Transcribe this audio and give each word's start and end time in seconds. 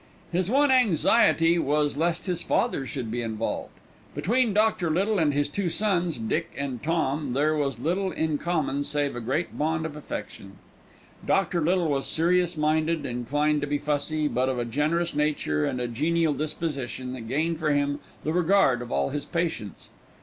His 0.31 0.49
one 0.49 0.71
anxiety 0.71 1.59
was 1.59 1.95
lest 1.95 2.25
his 2.25 2.41
father 2.41 2.87
should 2.87 3.11
be 3.11 3.21
involved. 3.21 3.73
Between 4.15 4.51
Dr. 4.51 4.89
Little 4.89 5.19
and 5.19 5.31
his 5.31 5.47
two 5.47 5.69
sons, 5.69 6.17
Dick 6.17 6.51
and 6.57 6.81
Tom, 6.81 7.33
there 7.33 7.55
was 7.55 7.77
little 7.77 8.11
in 8.11 8.39
common 8.39 8.83
save 8.83 9.15
a 9.15 9.21
great 9.21 9.55
bond 9.59 9.85
of 9.85 9.95
affection. 9.95 10.53
Dr. 11.23 11.61
Little 11.61 11.87
was 11.87 12.07
serious 12.07 12.57
minded, 12.57 13.05
inclined 13.05 13.61
to 13.61 13.67
be 13.67 13.77
fussy, 13.77 14.27
but 14.27 14.49
of 14.49 14.57
a 14.57 14.65
generous 14.65 15.13
nature 15.13 15.65
and 15.65 15.79
a 15.79 15.87
genial 15.87 16.33
disposition 16.33 17.13
that 17.13 17.27
gained 17.27 17.59
for 17.59 17.69
him 17.71 17.99
the 18.23 18.33
regard 18.33 18.81
of 18.81 18.91
all 18.91 19.11
his 19.11 19.25
patients. 19.25 19.89